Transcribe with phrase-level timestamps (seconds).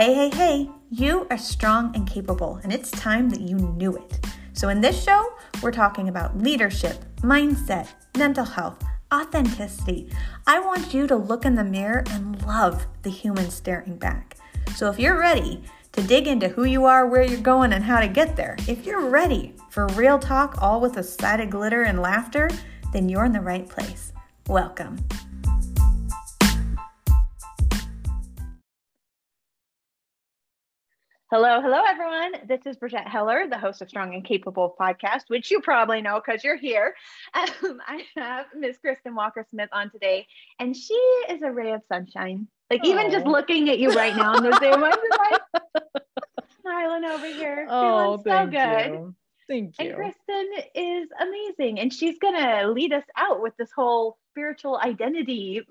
[0.00, 4.26] Hey, hey, hey, you are strong and capable, and it's time that you knew it.
[4.54, 7.86] So, in this show, we're talking about leadership, mindset,
[8.16, 8.82] mental health,
[9.12, 10.10] authenticity.
[10.46, 14.38] I want you to look in the mirror and love the human staring back.
[14.74, 18.00] So, if you're ready to dig into who you are, where you're going, and how
[18.00, 21.82] to get there, if you're ready for real talk, all with a side of glitter
[21.82, 22.48] and laughter,
[22.94, 24.14] then you're in the right place.
[24.46, 24.96] Welcome.
[31.32, 32.32] Hello, hello, everyone.
[32.48, 36.20] This is Brigette Heller, the host of Strong and Capable podcast, which you probably know
[36.20, 36.96] because you're here.
[37.62, 40.26] Um, I have Miss Kristen Walker Smith on today,
[40.58, 40.94] and she
[41.28, 42.48] is a ray of sunshine.
[42.68, 42.86] Like, Aww.
[42.86, 45.84] even just looking at you right now in the Zoom, I'm like
[46.60, 48.86] smiling over here, oh, feeling so good.
[48.90, 49.14] You.
[49.48, 49.86] Thank you.
[49.86, 54.76] And Kristen is amazing, and she's going to lead us out with this whole spiritual
[54.76, 55.62] identity.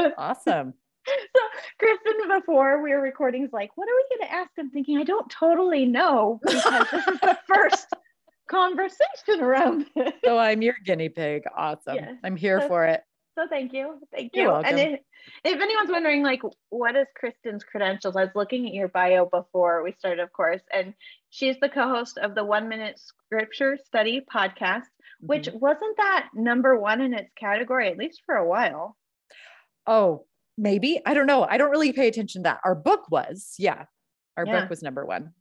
[0.18, 0.74] Awesome
[1.06, 1.42] so
[1.78, 4.50] Kristen, before we were recording, is like, what are we going to ask?
[4.58, 7.88] I'm thinking, I don't totally know because this is the first
[8.48, 10.12] conversation around this.
[10.24, 11.44] So I'm your guinea pig.
[11.56, 11.96] Awesome.
[11.96, 12.14] Yes.
[12.22, 13.02] I'm here so, for it.
[13.36, 13.98] So thank you.
[14.12, 14.50] Thank you.
[14.50, 15.00] And if,
[15.44, 18.16] if anyone's wondering, like, what is Kristen's credentials?
[18.16, 20.94] I was looking at your bio before we started, of course, and
[21.30, 25.26] she's the co-host of the One Minute Scripture Study podcast, mm-hmm.
[25.26, 28.96] which wasn't that number one in its category, at least for a while.
[29.86, 32.60] Oh, maybe i don't know i don't really pay attention to that.
[32.64, 33.84] Our book was yeah
[34.36, 34.60] our yeah.
[34.60, 35.32] book was number one.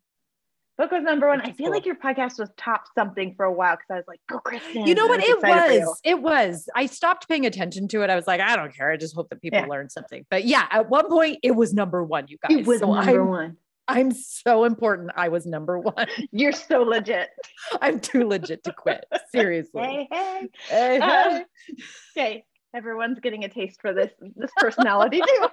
[0.78, 1.39] Book was number one.
[1.42, 1.69] I feel cool.
[1.69, 4.88] like your podcast was top something for a while because i was like go kristen
[4.88, 5.19] you know what?
[5.23, 6.67] it was it was.
[6.75, 8.09] I stopped paying attention to it.
[8.09, 8.91] I was like i don't care.
[8.91, 9.67] I just hope that people yeah.
[9.67, 10.25] learn something.
[10.30, 12.58] But yeah at one point it was number one you guys.
[12.58, 13.58] it was so number I'm, one.
[13.88, 15.11] I'm so important.
[15.16, 16.08] I was number one.
[16.31, 17.30] You're so legit.
[17.81, 19.06] I'm too legit to quit.
[19.31, 19.81] Seriously.
[19.81, 21.44] Hey hey, hey, um,
[22.17, 25.48] okay everyone's getting a taste for this this personality too.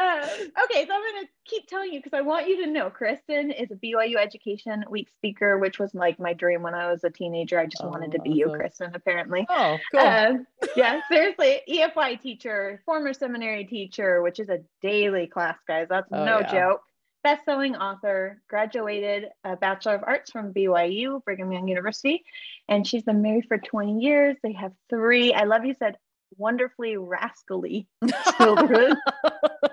[0.00, 0.26] Uh,
[0.64, 3.50] okay, so I'm going to keep telling you because I want you to know Kristen
[3.50, 7.10] is a BYU Education Week speaker, which was like my dream when I was a
[7.10, 7.58] teenager.
[7.58, 9.46] I just oh, wanted to be you, Kristen, apparently.
[9.48, 10.00] Oh, cool.
[10.00, 10.32] Uh,
[10.76, 11.60] yeah, seriously.
[11.68, 15.86] EFY teacher, former seminary teacher, which is a daily class, guys.
[15.90, 16.52] That's oh, no yeah.
[16.52, 16.82] joke
[17.22, 22.24] best-selling author, graduated a Bachelor of Arts from BYU, Brigham Young University,
[22.68, 24.36] and she's been married for 20 years.
[24.42, 25.96] They have three, I love you said,
[26.36, 27.86] wonderfully rascally
[28.38, 28.96] children.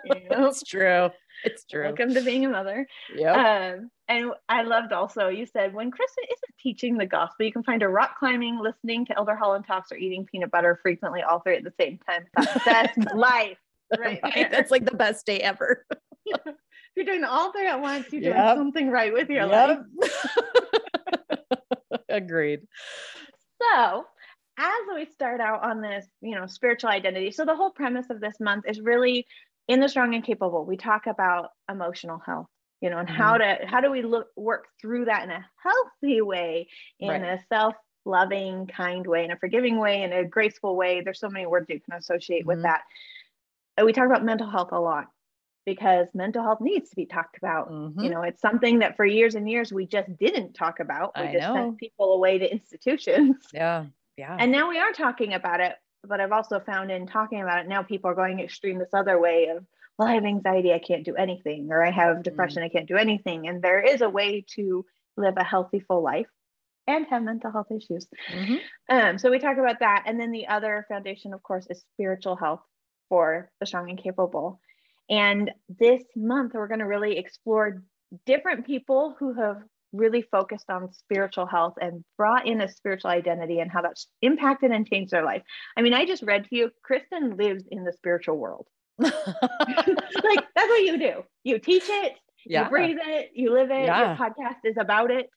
[0.09, 1.09] It's true.
[1.44, 1.84] It's true.
[1.85, 2.88] Welcome to being a mother.
[3.13, 3.74] Yeah.
[3.75, 7.64] Um, and I loved also, you said, when Kristen isn't teaching the gospel, you can
[7.64, 11.40] find her rock climbing, listening to Elder Holland talks, or eating peanut butter frequently, all
[11.40, 12.25] three at the same time.
[12.66, 13.58] That's life.
[13.97, 14.19] Right.
[14.24, 14.52] right.
[14.52, 15.85] That's like the best day ever
[16.97, 18.35] you're doing all three at once, you're yep.
[18.35, 19.80] doing something right with your yep.
[20.02, 20.12] life.
[22.09, 22.62] Agreed.
[23.62, 24.06] So,
[24.58, 27.31] as we start out on this, you know, spiritual identity.
[27.31, 29.28] So the whole premise of this month is really
[29.68, 30.66] in the strong and capable.
[30.66, 32.47] We talk about emotional health,
[32.81, 33.18] you know, and mm-hmm.
[33.18, 36.68] how to how do we look work through that in a healthy way,
[37.00, 37.22] in right.
[37.22, 37.75] a self
[38.06, 41.02] loving, kind way, in a forgiving way, in a graceful way.
[41.02, 42.47] There's so many words you can associate mm-hmm.
[42.47, 42.81] with that.
[43.75, 45.06] And we talk about mental health a lot
[45.67, 47.69] because mental health needs to be talked about.
[47.69, 48.00] Mm-hmm.
[48.00, 51.11] You know, it's something that for years and years we just didn't talk about.
[51.17, 51.55] We I just know.
[51.55, 53.35] sent people away to institutions.
[53.53, 53.85] Yeah.
[54.16, 54.35] Yeah.
[54.39, 55.75] And now we are talking about it.
[56.07, 59.19] But I've also found in talking about it, now people are going extreme this other
[59.19, 59.66] way of,
[59.97, 62.22] well, I have anxiety, I can't do anything, or I have mm-hmm.
[62.22, 62.66] depression, mm-hmm.
[62.66, 63.47] I can't do anything.
[63.49, 64.85] And there is a way to
[65.17, 66.28] live a healthy, full life
[66.88, 68.07] and have mental health issues.
[68.31, 68.55] Mm-hmm.
[68.89, 70.03] Um, so we talk about that.
[70.05, 72.61] And then the other foundation, of course, is spiritual health
[73.09, 74.61] for the strong and capable.
[75.09, 77.81] And this month, we're going to really explore
[78.25, 79.62] different people who have
[79.94, 84.72] really focused on spiritual health and brought in a spiritual identity and how that's impacted
[84.72, 85.44] and changed their life.
[85.78, 88.67] I mean, I just read to you, Kristen lives in the spiritual world.
[89.00, 91.23] like that's what you do.
[91.44, 92.13] You teach it,
[92.46, 92.63] yeah.
[92.63, 93.85] you breathe it, you live it.
[93.85, 94.07] Yeah.
[94.07, 95.29] Your podcast is about it.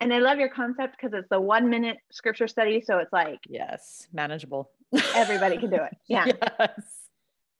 [0.00, 2.80] And I love your concept because it's the one minute scripture study.
[2.80, 4.70] So it's like, yes, manageable.
[5.14, 5.96] everybody can do it.
[6.08, 6.26] Yeah.
[6.58, 6.99] Yes.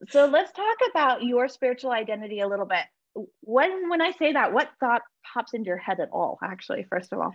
[0.09, 2.85] So let's talk about your spiritual identity a little bit.
[3.43, 5.03] When when I say that, what thought
[5.35, 6.39] pops into your head at all?
[6.43, 7.35] Actually, first of all.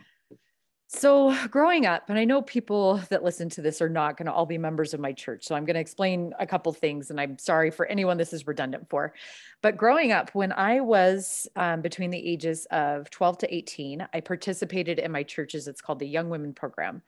[0.87, 4.31] So, growing up, and I know people that listen to this are not going to
[4.31, 5.43] all be members of my church.
[5.43, 8.45] So, I'm going to explain a couple things, and I'm sorry for anyone this is
[8.45, 9.15] redundant for.
[9.63, 14.19] But growing up, when I was um, between the ages of 12 to 18, I
[14.19, 17.01] participated in my church's, it's called the Young Women Program.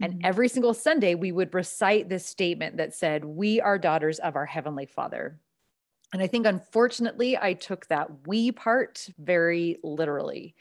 [0.00, 0.26] And mm-hmm.
[0.26, 4.46] every single Sunday, we would recite this statement that said, We are daughters of our
[4.46, 5.40] Heavenly Father.
[6.12, 10.54] And I think, unfortunately, I took that we part very literally.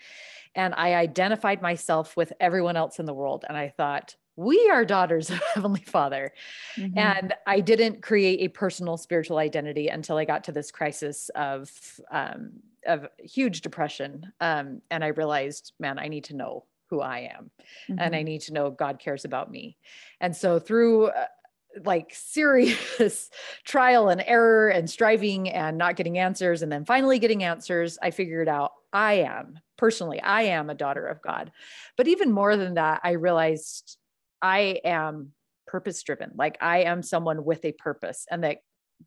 [0.55, 3.45] And I identified myself with everyone else in the world.
[3.47, 6.33] And I thought, we are daughters of Heavenly Father.
[6.77, 6.97] Mm-hmm.
[6.97, 11.71] And I didn't create a personal spiritual identity until I got to this crisis of
[12.11, 12.51] um,
[12.85, 14.31] of huge depression.
[14.41, 17.50] Um, and I realized, man, I need to know who I am,
[17.89, 18.00] mm-hmm.
[18.00, 18.25] and I mm-hmm.
[18.25, 19.77] need to know God cares about me.
[20.19, 21.25] And so through uh,
[21.85, 23.29] like serious
[23.65, 28.11] trial and error and striving and not getting answers and then finally getting answers i
[28.11, 31.51] figured out i am personally i am a daughter of god
[31.97, 33.97] but even more than that i realized
[34.43, 35.31] I am
[35.65, 36.31] purpose driven.
[36.35, 38.57] Like I am someone with a purpose and that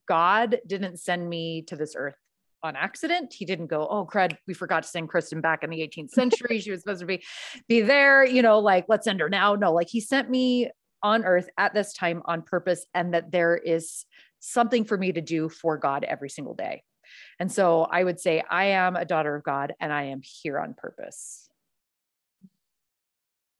[0.08, 2.16] God didn't send me to this earth
[2.62, 3.34] on accident.
[3.34, 6.58] He didn't go, oh, crud, we forgot to send Kristen back in the 18th century.
[6.60, 7.22] she was supposed to be,
[7.68, 9.54] be there, you know, like let's send her now.
[9.54, 10.70] No, like he sent me
[11.06, 14.04] on earth at this time on purpose and that there is
[14.40, 16.82] something for me to do for God every single day.
[17.38, 20.58] And so I would say I am a daughter of God and I am here
[20.58, 21.48] on purpose.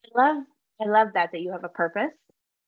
[0.05, 0.43] I love
[0.83, 2.13] I love that that you have a purpose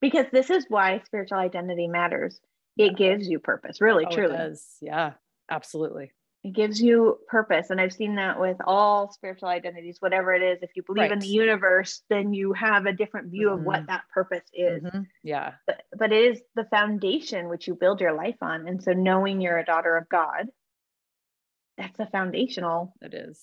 [0.00, 2.40] because this is why spiritual identity matters.
[2.76, 3.10] It yeah.
[3.10, 4.34] gives you purpose, really, oh, truly.
[4.34, 4.64] It does.
[4.80, 5.14] Yeah,
[5.50, 6.12] absolutely.
[6.48, 7.68] It gives you purpose.
[7.68, 10.62] And I've seen that with all spiritual identities, whatever it is.
[10.62, 11.12] If you believe right.
[11.12, 13.58] in the universe, then you have a different view mm-hmm.
[13.58, 13.86] of what mm-hmm.
[13.86, 14.82] that purpose is.
[14.82, 15.02] Mm-hmm.
[15.22, 15.52] Yeah.
[15.66, 18.66] But, but it is the foundation which you build your life on.
[18.66, 20.46] And so knowing you're a daughter of God,
[21.76, 22.94] that's a foundational.
[23.02, 23.38] It is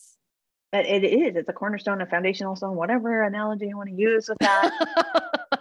[0.71, 4.27] but it is it's a cornerstone a foundational stone whatever analogy you want to use
[4.27, 4.71] with that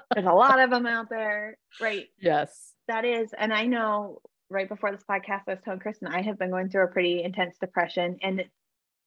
[0.14, 4.18] there's a lot of them out there right yes that is and i know
[4.54, 7.22] right before this podcast i was telling kristen i have been going through a pretty
[7.22, 8.44] intense depression and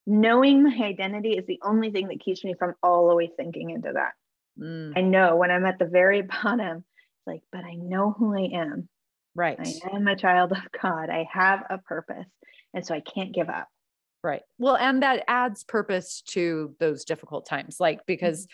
[0.05, 4.11] knowing my identity is the only thing that keeps me from always thinking into that
[4.59, 4.93] mm.
[4.95, 8.49] i know when i'm at the very bottom it's like but i know who i
[8.53, 8.87] am
[9.35, 12.27] right i am a child of god i have a purpose
[12.73, 13.67] and so i can't give up
[14.23, 14.41] Right.
[14.57, 17.77] Well, and that adds purpose to those difficult times.
[17.79, 18.47] Like, because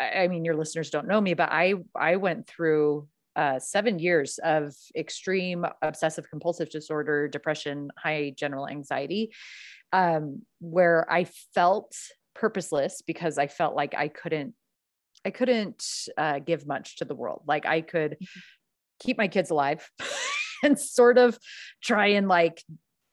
[0.00, 0.18] mm-hmm.
[0.20, 3.08] I mean, your listeners don't know me, but I, I went through
[3.38, 9.32] uh, seven years of extreme obsessive compulsive disorder, depression, high general anxiety,
[9.92, 11.24] um, where I
[11.54, 11.94] felt
[12.34, 14.54] purposeless because I felt like I couldn't,
[15.24, 15.84] I couldn't
[16.16, 17.42] uh, give much to the world.
[17.46, 18.40] Like I could mm-hmm.
[18.98, 19.88] keep my kids alive
[20.64, 21.38] and sort of
[21.80, 22.64] try and like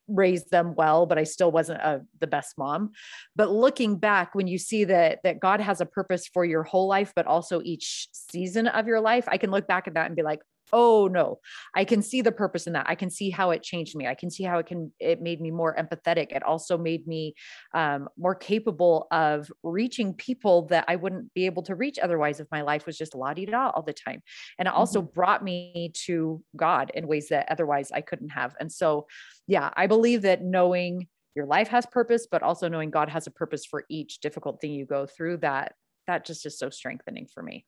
[0.07, 2.91] raised them well but i still wasn't a, the best mom.
[3.35, 6.87] But looking back when you see that that god has a purpose for your whole
[6.87, 10.15] life but also each season of your life i can look back at that and
[10.15, 10.41] be like
[10.73, 11.39] oh no.
[11.73, 12.85] I can see the purpose in that.
[12.87, 14.07] I can see how it changed me.
[14.07, 16.31] I can see how it can it made me more empathetic.
[16.31, 17.35] It also made me
[17.73, 22.47] um, more capable of reaching people that i wouldn't be able to reach otherwise if
[22.51, 24.21] my life was just la-di-da all the time.
[24.57, 25.13] And it also mm-hmm.
[25.13, 28.55] brought me to god in ways that otherwise i couldn't have.
[28.59, 29.07] And so
[29.47, 33.31] yeah i believe that knowing your life has purpose but also knowing god has a
[33.31, 35.73] purpose for each difficult thing you go through that
[36.07, 37.65] that just is so strengthening for me.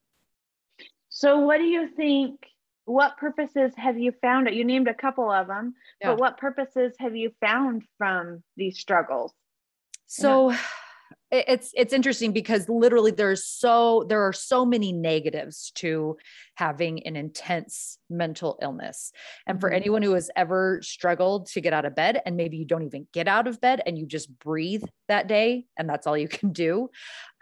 [1.08, 2.40] So what do you think
[2.88, 4.48] what purposes have you found?
[4.48, 4.54] It?
[4.54, 6.08] You named a couple of them, yeah.
[6.08, 9.32] but what purposes have you found from these struggles?
[10.06, 10.58] So yeah.
[11.30, 16.16] it's it's interesting because literally there's so there are so many negatives to
[16.54, 19.12] having an intense mental illness.
[19.46, 19.76] And for mm-hmm.
[19.76, 23.06] anyone who has ever struggled to get out of bed and maybe you don't even
[23.12, 26.52] get out of bed and you just breathe that day and that's all you can
[26.52, 26.88] do,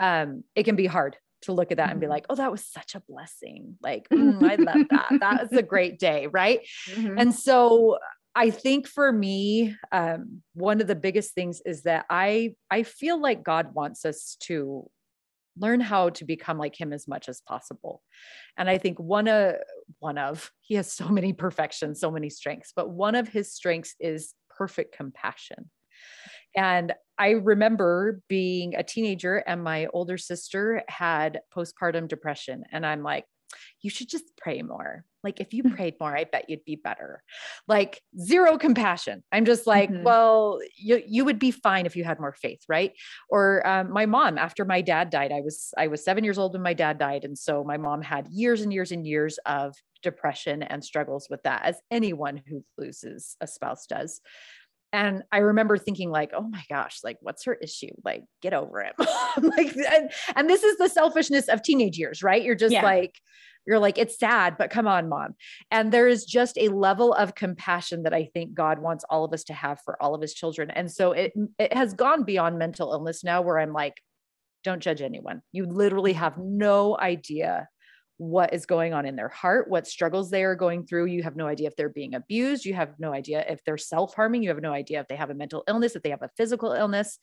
[0.00, 1.16] um, it can be hard
[1.46, 2.12] to look at that and be mm-hmm.
[2.12, 3.76] like, oh, that was such a blessing.
[3.82, 5.20] Like, mm, I love that.
[5.20, 6.26] that was a great day.
[6.26, 6.60] Right.
[6.90, 7.18] Mm-hmm.
[7.18, 7.98] And so
[8.34, 13.20] I think for me, um, one of the biggest things is that I I feel
[13.20, 14.90] like God wants us to
[15.58, 18.02] learn how to become like him as much as possible.
[18.58, 19.54] And I think one of
[20.00, 23.94] one of he has so many perfections, so many strengths, but one of his strengths
[23.98, 25.70] is perfect compassion.
[26.54, 32.64] And I remember being a teenager and my older sister had postpartum depression.
[32.72, 33.24] And I'm like,
[33.80, 35.04] you should just pray more.
[35.22, 35.74] Like, if you mm.
[35.74, 37.22] prayed more, I bet you'd be better.
[37.66, 39.22] Like, zero compassion.
[39.32, 40.04] I'm just like, mm-hmm.
[40.04, 42.92] well, you, you would be fine if you had more faith, right?
[43.28, 46.52] Or um, my mom, after my dad died, I was I was seven years old
[46.52, 49.74] when my dad died, and so my mom had years and years and years of
[50.02, 54.20] depression and struggles with that, as anyone who loses a spouse does
[54.96, 57.92] and i remember thinking like oh my gosh like what's her issue?
[58.04, 58.94] Like get over it.
[59.38, 62.42] Like and, and, this is the selfishness of teenage years right?
[62.42, 62.82] You're just yeah.
[62.82, 63.14] like
[63.66, 65.34] you're like it's sad but come on mom.
[65.70, 69.32] And there is just a level of compassion that i think god wants all of
[69.32, 70.70] us to have for all of his children.
[70.70, 73.94] And so it it has gone beyond mental illness now where i'm like
[74.64, 75.42] don't judge anyone.
[75.52, 77.68] You literally have no idea
[78.18, 81.06] what is going on in their heart, what struggles they are going through.
[81.06, 82.64] You have no idea if they're being abused.
[82.64, 84.42] You have no idea if they're self harming.
[84.42, 86.72] You have no idea if they have a mental illness, if they have a physical
[86.72, 87.18] illness.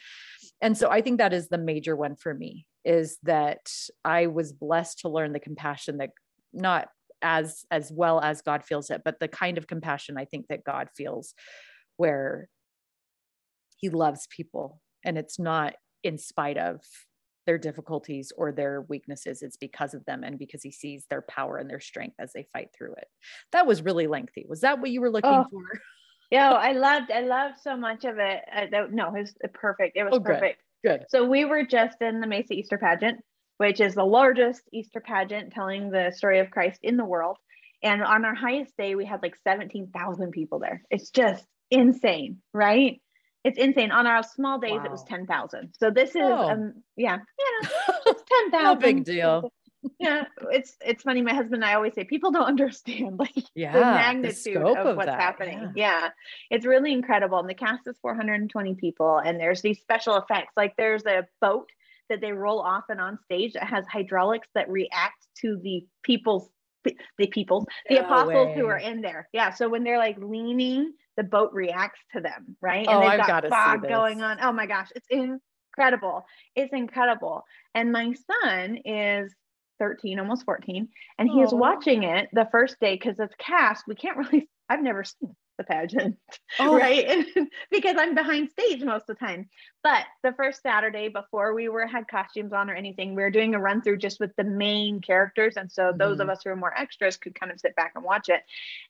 [0.61, 3.71] And so I think that is the major one for me is that
[4.05, 6.11] I was blessed to learn the compassion that
[6.51, 6.89] not
[7.21, 10.63] as as well as God feels it, but the kind of compassion I think that
[10.63, 11.33] God feels
[11.97, 12.49] where
[13.77, 16.81] he loves people and it's not in spite of
[17.45, 21.57] their difficulties or their weaknesses it's because of them and because he sees their power
[21.57, 23.07] and their strength as they fight through it.
[23.51, 24.45] That was really lengthy.
[24.47, 25.81] Was that what you were looking oh, for?
[26.31, 30.03] yeah i loved i loved so much of it uh, no it was perfect it
[30.03, 30.61] was oh, perfect.
[30.83, 30.99] good.
[30.99, 33.19] good so we were just in the mesa easter pageant
[33.57, 37.37] which is the largest easter pageant telling the story of christ in the world.
[37.81, 40.83] And on our highest day we had like 17000 people there.
[40.89, 43.01] It's just insane right
[43.43, 43.91] it's insane.
[43.91, 44.85] On our small days, wow.
[44.85, 45.73] it was 10,000.
[45.77, 46.49] So this is, oh.
[46.49, 47.69] um, yeah, yeah,
[48.07, 48.63] it's 10,000.
[48.63, 49.51] no big deal.
[49.99, 51.21] yeah, it's it's funny.
[51.21, 54.87] My husband and I always say people don't understand like yeah, the magnitude the of,
[54.87, 55.73] of, what's happening.
[55.75, 56.03] Yeah.
[56.03, 56.09] yeah.
[56.49, 57.39] it's really incredible.
[57.39, 60.53] And the cast is 420 people, and there's these special effects.
[60.55, 61.69] Like there's a boat
[62.09, 66.49] that they roll off and on stage that has hydraulics that react to the people's
[66.83, 68.55] the people, the no apostles way.
[68.55, 69.29] who are in there.
[69.33, 72.87] Yeah, so when they're like leaning the boat reacts to them, right?
[72.87, 74.37] And oh, they've got fog going on.
[74.41, 76.25] Oh my gosh, it's incredible.
[76.55, 77.43] It's incredible.
[77.75, 79.33] And my son is
[79.79, 80.87] 13, almost 14,
[81.17, 83.85] and he is watching it the first day because it's cast.
[83.87, 86.17] We can't really, I've never seen the pageant,
[86.59, 86.75] oh.
[86.75, 87.25] right?
[87.71, 89.49] because I'm behind stage most of the time.
[89.83, 93.55] But the first Saturday before we were had costumes on or anything, we were doing
[93.55, 95.57] a run through just with the main characters.
[95.57, 96.31] And so those of mm-hmm.
[96.31, 98.41] us who are more extras could kind of sit back and watch it.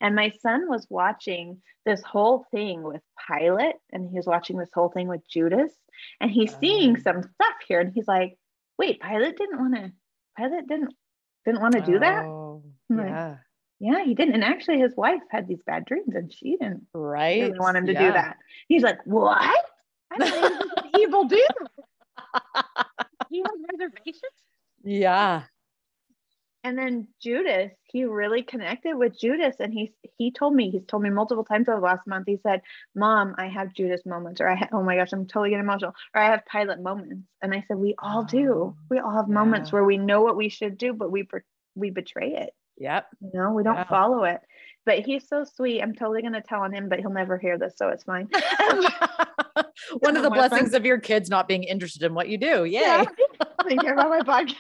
[0.02, 4.70] And my son was watching this whole thing with Pilate, and he was watching this
[4.74, 5.72] whole thing with Judas,
[6.22, 8.38] and he's seeing some stuff here, and he's like,
[8.78, 9.92] "Wait, Pilate didn't want to.
[10.38, 10.94] Pilate didn't
[11.46, 13.28] didn't want to do that." Oh, yeah.
[13.30, 13.38] Like,
[13.84, 14.36] yeah, he didn't.
[14.36, 17.86] And actually, his wife had these bad dreams and she didn't right really want him
[17.88, 18.08] to yeah.
[18.08, 18.38] do that.
[18.70, 19.66] He's like, What?
[20.10, 21.42] I don't evil dude.
[23.30, 24.22] he has reservations.
[24.86, 25.44] Yeah.
[26.64, 29.58] And then Judas, he really connected with Judas.
[29.60, 32.40] And he he told me, he's told me multiple times over the last month, he
[32.42, 32.62] said,
[32.96, 35.94] Mom, I have Judas moments, or I ha- oh my gosh, I'm totally getting emotional,
[36.16, 37.28] or I have Pilate moments.
[37.42, 38.76] And I said, We all oh, do.
[38.90, 39.34] We all have yeah.
[39.34, 41.28] moments where we know what we should do, but we
[41.76, 42.54] we betray it.
[42.78, 43.08] Yep.
[43.22, 43.88] You know, we don't yeah.
[43.88, 44.42] follow it.
[44.86, 45.82] But he's so sweet.
[45.82, 48.28] I'm totally going to tell on him, but he'll never hear this, so it's fine.
[50.00, 52.66] One of the blessings of your kids not being interested in what you do.
[52.66, 52.82] Yay.
[52.82, 53.06] Yeah.
[53.66, 54.58] They care about my podcast.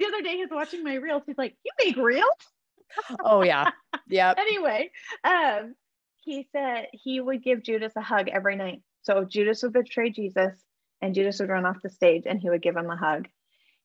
[0.00, 1.22] The other day he's watching my reels.
[1.24, 2.28] He's like, You make reels?
[3.24, 3.70] oh yeah.
[4.08, 4.34] Yeah.
[4.38, 4.90] anyway,
[5.22, 5.74] um,
[6.20, 8.82] he said he would give Judas a hug every night.
[9.02, 10.52] So Judas would betray Jesus
[11.00, 13.28] and Judas would run off the stage and he would give him a hug.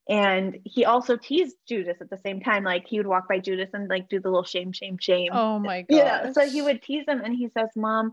[0.10, 2.64] And he also teased Judas at the same time.
[2.64, 5.30] Like he would walk by Judas and like do the little shame, shame, shame.
[5.32, 5.86] Oh my god.
[5.96, 6.32] Yeah.
[6.32, 8.12] So he would tease him and he says, Mom,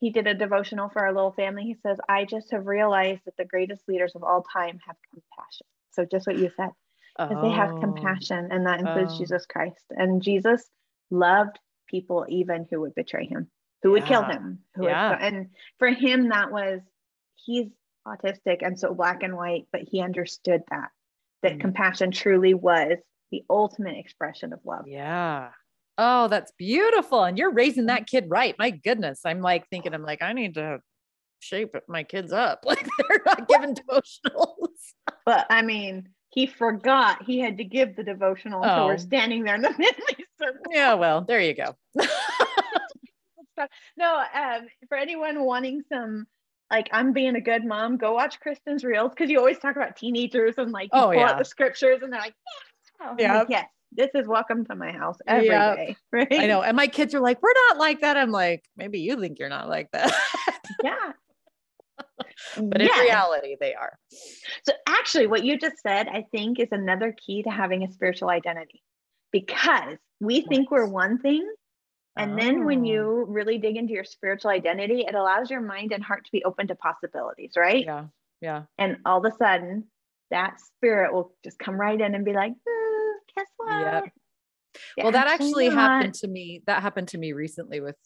[0.00, 1.62] he did a devotional for our little family.
[1.62, 5.66] He says, I just have realized that the greatest leaders of all time have compassion.
[5.92, 6.70] So just what you said.
[7.18, 7.42] Oh.
[7.42, 7.80] They have oh.
[7.80, 9.18] compassion, and that includes oh.
[9.18, 9.84] Jesus Christ.
[9.90, 10.64] And Jesus
[11.10, 13.50] loved people even who would betray him,
[13.82, 14.60] who would kill him.
[14.76, 15.10] Who yeah.
[15.10, 15.46] would, and
[15.78, 16.80] for him, that was
[17.34, 17.68] he's
[18.06, 20.88] autistic and so black and white, but he understood that
[21.42, 22.98] that mm compassion truly was
[23.30, 24.86] the ultimate expression of love.
[24.86, 25.50] Yeah.
[25.98, 27.24] Oh, that's beautiful.
[27.24, 28.54] And you're raising that kid right.
[28.58, 29.20] My goodness.
[29.24, 30.80] I'm like thinking, I'm like, I need to
[31.40, 32.60] shape my kids up.
[32.66, 34.68] Like they're not given devotionals.
[35.26, 38.62] but I mean, he forgot he had to give the devotional.
[38.64, 38.76] Oh.
[38.76, 39.72] So we're standing there in the
[40.40, 40.62] service.
[40.70, 41.76] Yeah, well, there you go.
[43.96, 46.26] no, um, for anyone wanting some
[46.70, 49.96] like I'm being a good mom, go watch Kristen's reels because you always talk about
[49.96, 51.30] teenagers and like you oh, pull yeah.
[51.30, 52.34] out the scriptures and they're like,
[53.00, 55.76] yeah, yeah, like, yes, this is welcome to my house every yep.
[55.76, 55.96] day.
[56.12, 56.32] Right?
[56.32, 58.16] I know, and my kids are like, we're not like that.
[58.16, 60.12] I'm like, maybe you think you're not like that.
[60.84, 61.12] yeah.
[62.56, 63.98] but in reality, they are.
[64.64, 68.30] So actually, what you just said, I think, is another key to having a spiritual
[68.30, 68.82] identity
[69.32, 71.46] because we think we're one thing
[72.16, 72.36] and oh.
[72.36, 73.30] then when you oh.
[73.30, 76.68] really dig into your spiritual identity, it allows your mind and heart to be open
[76.68, 77.84] to possibilities, right?
[77.84, 78.06] Yeah.
[78.40, 78.62] Yeah.
[78.78, 79.84] And all of a sudden,
[80.30, 83.80] that spirit will just come right in and be like, mm, guess what?
[83.80, 84.04] Yep.
[84.98, 86.62] well, that actually happened to me.
[86.66, 87.96] That happened to me recently with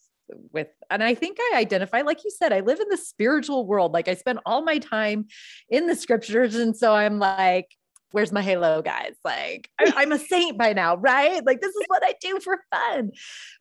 [0.52, 3.92] with and i think i identify like you said i live in the spiritual world
[3.92, 5.26] like i spend all my time
[5.68, 7.66] in the scriptures and so i'm like
[8.14, 11.82] where's my halo guys like I, am a saint by now right like this is
[11.88, 13.10] what i do for fun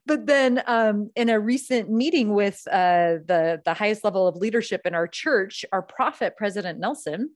[0.05, 4.81] but then um, in a recent meeting with uh, the the highest level of leadership
[4.85, 7.31] in our church our prophet president nelson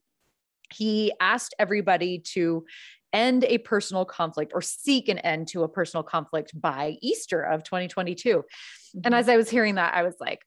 [0.72, 2.66] he asked everybody to
[3.14, 7.64] end a personal conflict or seek an end to a personal conflict by Easter of
[7.64, 8.30] 2022.
[8.30, 9.00] Mm-hmm.
[9.06, 10.42] And as I was hearing that, I was like,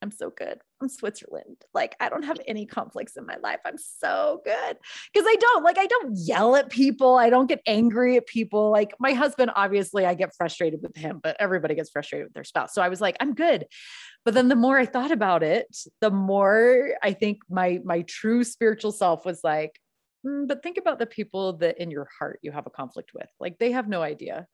[0.00, 0.60] I'm so good.
[0.80, 1.56] I'm Switzerland.
[1.74, 3.58] Like I don't have any conflicts in my life.
[3.64, 4.76] I'm so good.
[5.14, 7.16] Cuz I don't like I don't yell at people.
[7.16, 8.70] I don't get angry at people.
[8.70, 12.44] Like my husband obviously I get frustrated with him, but everybody gets frustrated with their
[12.44, 12.74] spouse.
[12.74, 13.66] So I was like I'm good.
[14.24, 15.66] But then the more I thought about it,
[16.00, 19.80] the more I think my my true spiritual self was like
[20.24, 23.28] mm, but think about the people that in your heart you have a conflict with.
[23.40, 24.46] Like they have no idea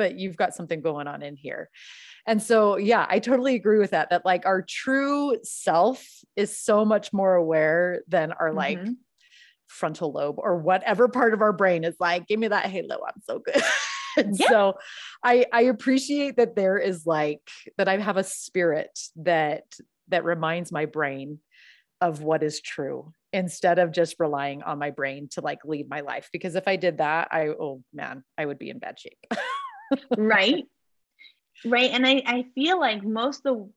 [0.00, 1.68] but you've got something going on in here.
[2.26, 4.08] And so, yeah, I totally agree with that.
[4.08, 6.02] That like our true self
[6.36, 8.92] is so much more aware than our like mm-hmm.
[9.68, 12.98] frontal lobe or whatever part of our brain is like, give me that halo.
[13.06, 13.62] I'm so good.
[14.16, 14.48] yeah.
[14.48, 14.74] So
[15.22, 19.64] I I appreciate that there is like that I have a spirit that
[20.08, 21.40] that reminds my brain
[22.00, 26.00] of what is true instead of just relying on my brain to like lead my
[26.00, 29.18] life because if I did that I oh man I would be in bad shape.
[30.16, 30.64] right
[31.64, 33.70] right and I, I feel like most of the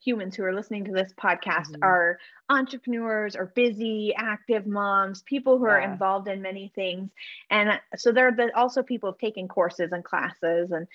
[0.00, 1.82] humans who are listening to this podcast mm-hmm.
[1.82, 5.72] are entrepreneurs or busy active moms people who yeah.
[5.72, 7.10] are involved in many things
[7.50, 10.86] and so there are also people who've taken courses and classes and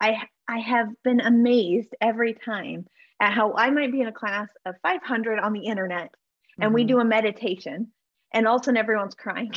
[0.00, 0.16] i
[0.48, 2.86] i have been amazed every time
[3.20, 6.14] at how i might be in a class of 500 on the internet
[6.58, 6.74] and mm-hmm.
[6.74, 7.88] we do a meditation
[8.32, 9.52] and all of a sudden everyone's crying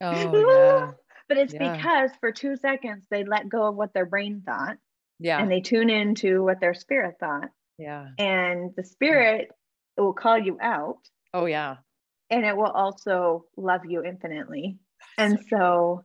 [0.00, 0.12] oh
[0.48, 0.92] yeah
[1.28, 1.76] but it's yeah.
[1.76, 4.76] because for two seconds they let go of what their brain thought.
[5.18, 5.40] Yeah.
[5.40, 7.48] And they tune into what their spirit thought.
[7.78, 8.08] Yeah.
[8.18, 9.50] And the spirit
[9.96, 10.98] it will call you out.
[11.32, 11.76] Oh yeah.
[12.30, 14.78] And it will also love you infinitely.
[15.16, 16.04] And so,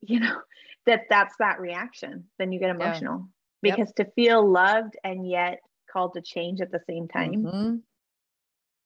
[0.00, 0.40] you know,
[0.86, 2.24] that that's that reaction.
[2.38, 3.28] Then you get emotional
[3.62, 3.74] yeah.
[3.74, 4.06] because yep.
[4.06, 7.44] to feel loved and yet called to change at the same time.
[7.44, 7.76] Mm-hmm.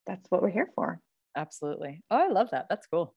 [0.06, 1.00] That's what we're here for.
[1.36, 2.02] Absolutely.
[2.10, 2.66] Oh, I love that.
[2.68, 3.14] That's cool.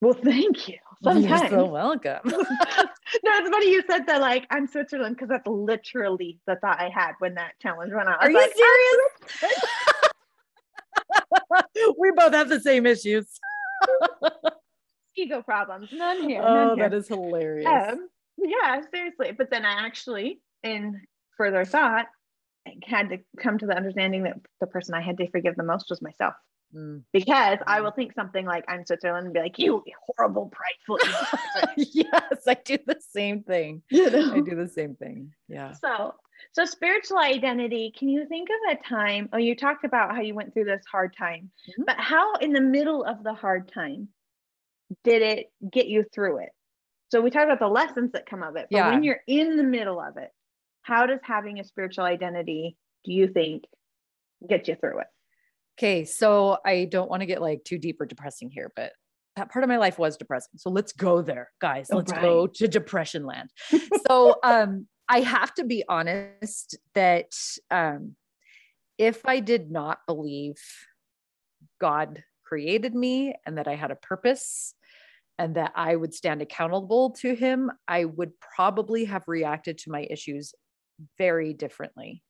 [0.00, 0.76] Well, thank you.
[1.02, 1.42] Sometimes.
[1.42, 2.20] You're so welcome.
[2.24, 4.20] no, it's funny you said that.
[4.20, 8.14] Like, I'm Switzerland because that's literally the thought I had when that challenge went on.
[8.14, 9.62] Are you like, serious?
[11.98, 13.26] we both have the same issues.
[15.16, 16.42] Ego problems, none here.
[16.42, 16.98] Oh, none that here.
[16.98, 17.66] is hilarious.
[17.66, 18.08] Um,
[18.38, 19.32] yeah, seriously.
[19.36, 21.00] But then I actually, in
[21.36, 22.06] further thought,
[22.82, 25.90] had to come to the understanding that the person I had to forgive the most
[25.90, 26.34] was myself.
[26.74, 27.02] Mm.
[27.12, 30.98] Because I will think something like I'm Switzerland and be like, you horrible, prideful.
[31.76, 33.82] yes, I do the same thing.
[33.90, 34.34] You know?
[34.34, 35.32] I do the same thing.
[35.48, 35.72] Yeah.
[35.72, 36.14] So,
[36.52, 39.28] so spiritual identity, can you think of a time?
[39.32, 41.84] Oh, you talked about how you went through this hard time, mm-hmm.
[41.86, 44.08] but how in the middle of the hard time
[45.04, 46.50] did it get you through it?
[47.10, 48.90] So we talked about the lessons that come of it, but yeah.
[48.90, 50.30] when you're in the middle of it,
[50.82, 53.64] how does having a spiritual identity, do you think,
[54.48, 55.06] get you through it?
[55.78, 58.92] Okay, so I don't want to get like too deep or depressing here, but
[59.36, 60.58] that part of my life was depressing.
[60.58, 61.88] So let's go there, guys.
[61.90, 62.22] Let's right.
[62.22, 63.50] go to depression land.
[64.06, 67.32] so um I have to be honest that
[67.70, 68.14] um
[68.96, 70.54] if I did not believe
[71.80, 74.74] God created me and that I had a purpose
[75.38, 80.06] and that I would stand accountable to him, I would probably have reacted to my
[80.08, 80.54] issues
[81.18, 82.22] very differently.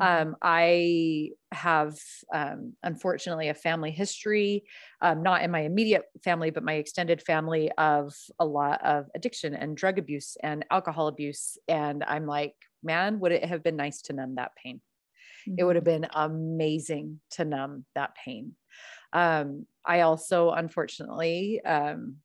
[0.00, 0.28] Mm-hmm.
[0.28, 1.98] Um, I have,
[2.32, 4.64] um, unfortunately, a family history,
[5.00, 9.54] um, not in my immediate family, but my extended family of a lot of addiction
[9.54, 11.58] and drug abuse and alcohol abuse.
[11.68, 14.80] And I'm like, man, would it have been nice to numb that pain?
[15.48, 15.54] Mm-hmm.
[15.58, 16.02] It would have mm-hmm.
[16.02, 18.54] been amazing to numb that pain.
[19.12, 22.16] Um, I also, unfortunately, um,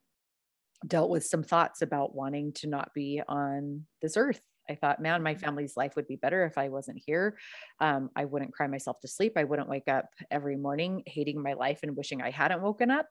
[0.86, 5.22] dealt with some thoughts about wanting to not be on this earth I thought, man,
[5.22, 5.44] my mm-hmm.
[5.44, 7.38] family's life would be better if I wasn't here.
[7.80, 9.34] Um, I wouldn't cry myself to sleep.
[9.36, 13.08] I wouldn't wake up every morning hating my life and wishing I hadn't woken up.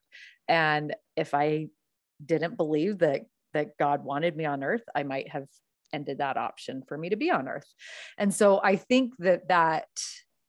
[0.49, 1.69] And if I
[2.25, 5.47] didn't believe that that God wanted me on earth, I might have
[5.93, 7.73] ended that option for me to be on earth.
[8.19, 9.87] And so I think that that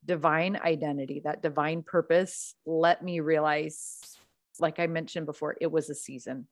[0.03, 3.99] divine identity, that divine purpose, let me realize,
[4.59, 6.47] like I mentioned before, it was a season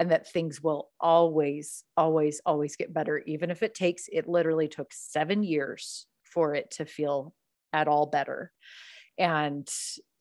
[0.00, 4.66] and that things will always, always, always get better, even if it takes, it literally
[4.66, 7.34] took seven years for it to feel
[7.74, 8.50] at all better.
[9.20, 9.68] And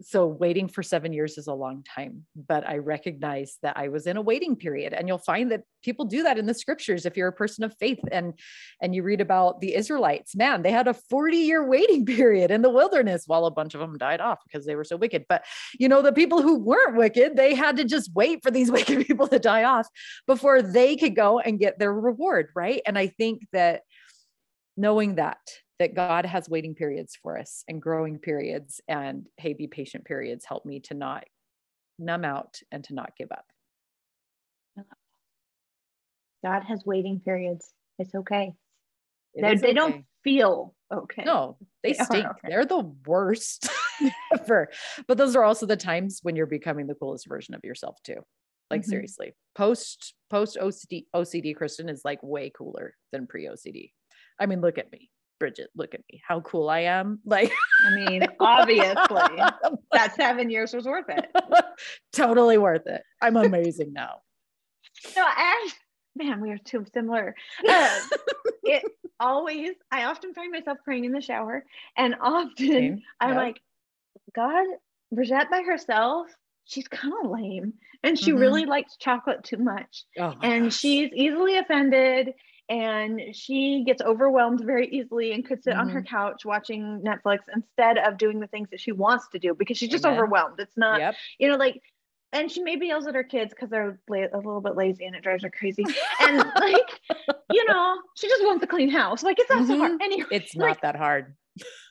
[0.02, 4.08] so waiting for seven years is a long time, but I recognize that I was
[4.08, 4.92] in a waiting period.
[4.92, 7.06] And you'll find that people do that in the scriptures.
[7.06, 8.34] If you're a person of faith and
[8.82, 12.62] and you read about the Israelites, man, they had a 40 year waiting period in
[12.62, 15.24] the wilderness while a bunch of them died off because they were so wicked.
[15.30, 15.46] But
[15.80, 19.08] you know, the people who weren't wicked, they had to just wait for these wicked
[19.08, 19.88] people to die off
[20.28, 22.50] before they could go and get their reward.
[22.54, 22.82] Right.
[22.86, 23.84] And I think that
[24.76, 25.40] knowing that
[25.80, 30.46] that God has waiting periods for us and growing periods and hey, be patient periods
[30.46, 31.24] help me to not
[31.98, 33.46] numb out and to not give up.
[36.44, 37.74] God has waiting periods.
[37.98, 38.54] It's okay.
[39.36, 41.24] They, they don't feel okay.
[41.24, 42.26] No, they, they stink.
[42.26, 42.48] Okay.
[42.48, 43.70] They're the worst
[44.34, 44.70] ever.
[45.08, 48.22] But those are also the times when you're becoming the coolest version of yourself too.
[48.72, 48.90] Like mm-hmm.
[48.90, 53.92] seriously, post post OCD OCD Kristen is like way cooler than pre OCD.
[54.40, 55.10] I mean, look at me.
[55.40, 57.20] Brigette, look at me, how cool I am.
[57.26, 57.52] Like,
[57.86, 58.94] I mean, obviously,
[59.92, 61.30] that seven years was worth it.
[62.14, 63.04] totally worth it.
[63.22, 64.22] I'm amazing now.
[65.16, 65.72] No, and
[66.16, 67.36] man, we are too similar.
[67.68, 68.00] Uh,
[68.64, 68.84] it
[69.20, 73.04] always, I often find myself praying in the shower, and often.
[73.20, 73.62] I'm like,
[74.36, 74.66] God,
[75.12, 76.28] Brigette by herself,
[76.66, 77.74] she's kind of lame,
[78.04, 78.40] and she mm-hmm.
[78.40, 80.78] really likes chocolate too much, oh and gosh.
[80.78, 82.34] she's easily offended,
[82.70, 85.82] and she gets overwhelmed very easily and could sit mm-hmm.
[85.82, 86.16] on her mm-hmm.
[86.16, 89.90] couch watching Netflix instead of doing the things that she wants to do because she's
[89.90, 90.20] just Amen.
[90.20, 90.60] overwhelmed.
[90.60, 91.16] It's not, yep.
[91.40, 91.82] you know, like,
[92.32, 95.16] and she maybe yells at her kids because they're la- a little bit lazy and
[95.16, 95.84] it drives her crazy.
[96.22, 97.00] and like,
[97.52, 99.24] you know, she just wants a clean house.
[99.24, 99.72] Like, it's not mm-hmm.
[99.72, 100.02] so hard.
[100.02, 101.36] Anyway, it's not like, that hard.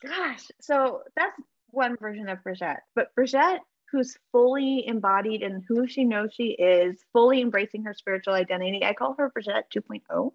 [0.06, 0.44] Gosh.
[0.60, 1.34] So that's
[1.70, 2.82] one version of Brigette.
[2.94, 8.34] But Brigette who's fully embodied in who she knows she is, fully embracing her spiritual
[8.34, 8.84] identity.
[8.84, 10.32] I call her Brigette 2.0,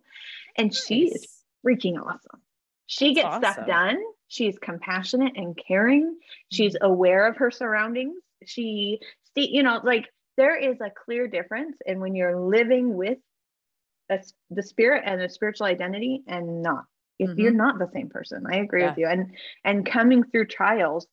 [0.58, 0.86] and nice.
[0.86, 2.42] she is freaking awesome.
[2.88, 3.42] She gets awesome.
[3.42, 3.98] stuff done.
[4.28, 6.18] She's compassionate and caring.
[6.52, 6.92] She's mm-hmm.
[6.92, 8.22] aware of her surroundings.
[8.46, 9.00] She,
[9.36, 13.20] you know, like there is a clear difference in when you're living with
[14.10, 16.86] a, the spirit and a spiritual identity and not.
[17.20, 17.40] If mm-hmm.
[17.40, 18.90] you're not the same person, I agree yeah.
[18.90, 19.08] with you.
[19.08, 21.08] And and coming through trials,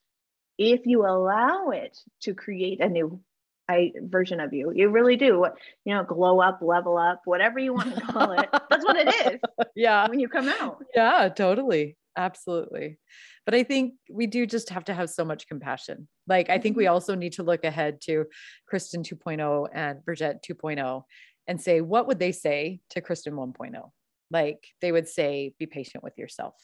[0.61, 3.19] if you allow it to create a new
[3.67, 4.73] I, version of you.
[4.75, 5.47] You really do.
[5.85, 8.49] You know, glow up, level up, whatever you want to call it.
[8.69, 9.41] That's what it is.
[9.75, 10.09] Yeah.
[10.09, 10.85] When you come out.
[10.95, 11.97] Yeah, totally.
[12.17, 12.99] Absolutely.
[13.47, 16.09] But I think we do just have to have so much compassion.
[16.27, 16.93] Like, I think we mm-hmm.
[16.93, 18.27] also need to look ahead to
[18.67, 21.05] Kristen 2.0 and Brigette 2.0
[21.47, 23.91] and say, what would they say to Kristen 1.0?
[24.31, 26.55] Like they would say, be patient with yourself.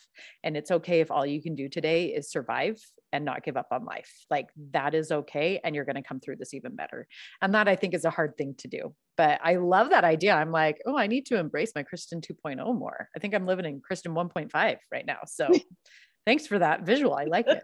[0.45, 2.79] And it's okay if all you can do today is survive
[3.13, 4.11] and not give up on life.
[4.31, 5.61] Like that is okay.
[5.65, 7.07] And you're going to come through this even better.
[7.43, 8.95] And that I think is a hard thing to do.
[9.17, 10.35] But I love that idea.
[10.35, 13.09] I'm like, oh, I need to embrace my Kristen 2.0 more.
[13.17, 15.19] I think I'm living in Kristen 1.5 right now.
[15.27, 15.49] So
[16.27, 17.15] thanks for that visual.
[17.15, 17.63] I like it.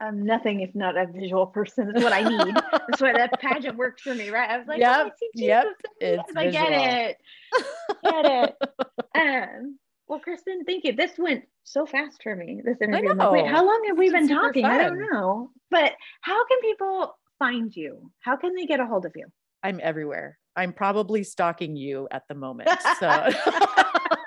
[0.00, 1.90] I'm nothing if not a visual person.
[1.92, 2.54] That's what I need.
[2.54, 4.48] That's why that pageant worked for me, right?
[4.48, 5.66] I was like, yep, oh, yep,
[6.00, 7.16] it's I get it,
[8.04, 8.56] get it.
[9.14, 10.92] Um, well, Kristen, thank you.
[10.92, 12.60] This went so fast for me.
[12.64, 13.14] This interview.
[13.14, 14.62] Like, Wait, how long have we been talking?
[14.62, 14.70] Fun.
[14.70, 15.50] I don't know.
[15.70, 18.10] But how can people find you?
[18.20, 19.26] How can they get a hold of you?
[19.62, 20.38] I'm everywhere.
[20.54, 22.68] I'm probably stalking you at the moment.
[23.00, 23.08] So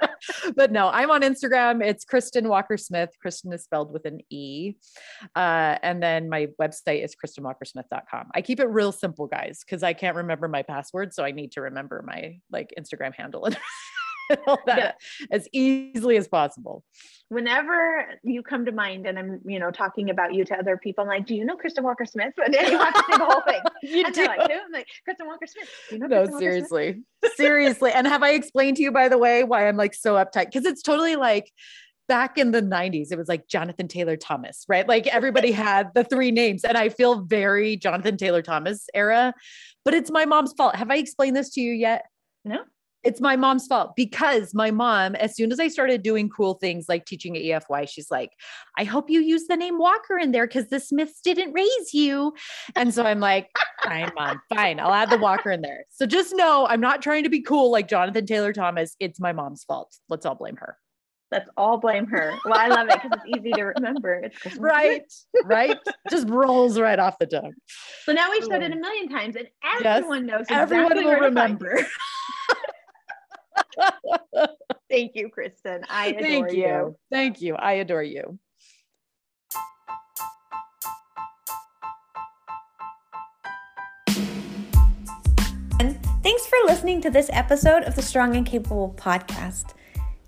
[0.56, 1.84] but no, I'm on Instagram.
[1.84, 3.10] It's Kristen Walker Smith.
[3.22, 4.74] Kristen is spelled with an E.
[5.36, 8.30] Uh, and then my website is KristenWalkerSmith.com.
[8.34, 11.14] I keep it real simple, guys, because I can't remember my password.
[11.14, 13.58] So I need to remember my like Instagram handle and
[14.48, 14.78] all that
[15.20, 15.28] yeah.
[15.32, 16.84] as easily as possible
[17.30, 21.04] whenever you come to mind and I'm, you know, talking about you to other people,
[21.04, 22.34] I'm like, do you know Kristen Walker Smith?
[22.46, 23.62] And then you have to say the whole thing.
[23.84, 24.26] you and do.
[24.26, 25.70] Like, I'm like, Kristen Walker Smith.
[25.92, 27.02] You know no, seriously.
[27.36, 27.92] seriously.
[27.92, 30.46] And have I explained to you, by the way, why I'm like so uptight?
[30.46, 31.52] Because it's totally like
[32.08, 34.88] back in the 90s, it was like Jonathan Taylor Thomas, right?
[34.88, 36.64] Like everybody had the three names.
[36.64, 39.34] And I feel very Jonathan Taylor Thomas era,
[39.84, 40.76] but it's my mom's fault.
[40.76, 42.06] Have I explained this to you yet?
[42.44, 42.60] No.
[43.06, 46.88] It's my mom's fault because my mom, as soon as I started doing cool things
[46.90, 48.32] like teaching at EFY, she's like,
[48.78, 52.34] I hope you use the name Walker in there because the Smiths didn't raise you.
[52.76, 53.50] And so I'm like,
[53.84, 54.80] fine, mom, fine.
[54.80, 55.86] I'll add the Walker in there.
[55.92, 58.96] So just know I'm not trying to be cool like Jonathan Taylor Thomas.
[59.00, 59.96] It's my mom's fault.
[60.10, 60.78] Let's all blame her.
[61.32, 62.34] Let's all blame her.
[62.46, 64.22] Well, I love it because it's easy to remember.
[64.24, 65.04] It's right,
[65.44, 65.78] right.
[66.10, 67.54] Just rolls right off the tongue.
[68.04, 68.48] So now we've oh.
[68.48, 70.42] said it a million times, and everyone yes, knows.
[70.42, 71.86] Exactly everyone will remember.
[74.90, 75.82] Thank you, Kristen.
[75.90, 76.58] I adore Thank you.
[76.58, 76.98] you.
[77.12, 77.56] Thank you.
[77.56, 78.40] I adore you.
[85.80, 89.74] And thanks for listening to this episode of the Strong and Capable podcast.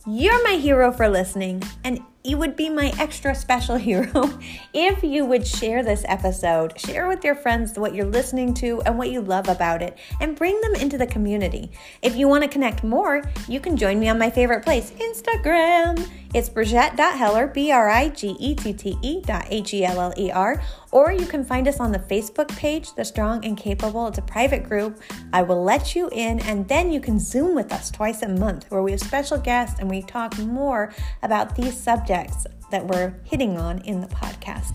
[0.05, 4.39] You're my hero for listening, and you would be my extra special hero
[4.73, 6.79] if you would share this episode.
[6.79, 10.35] Share with your friends what you're listening to and what you love about it, and
[10.35, 11.71] bring them into the community.
[12.01, 16.09] If you want to connect more, you can join me on my favorite place, Instagram.
[16.33, 20.13] It's Brigette.Heller, B R I G E T T E dot H E L L
[20.17, 24.07] E R, or you can find us on the Facebook page, The Strong and Capable.
[24.07, 25.01] It's a private group.
[25.31, 28.69] I will let you in, and then you can Zoom with us twice a month
[28.69, 33.57] where we have special guests and we talk more about these subjects that we're hitting
[33.57, 34.73] on in the podcast.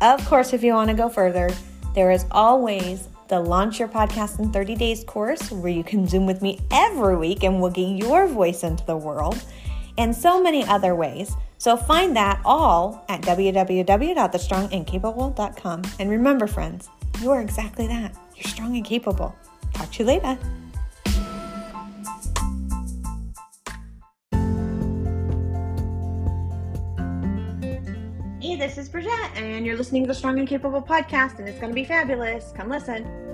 [0.00, 1.48] Of course, if you want to go further,
[1.94, 6.26] there is always the Launch Your Podcast in 30 Days course, where you can Zoom
[6.26, 9.42] with me every week and we'll get your voice into the world,
[9.96, 11.34] and so many other ways.
[11.58, 15.82] So find that all at www.thestrongandcapable.com.
[16.00, 16.88] And remember, friends,
[17.20, 18.14] you are exactly that.
[18.34, 19.34] You're strong and capable.
[19.72, 20.36] Talk to you later.
[29.62, 32.52] And you're listening to the Strong and Capable podcast, and it's going to be fabulous.
[32.56, 33.31] Come listen.